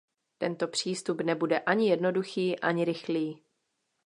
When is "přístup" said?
0.67-1.21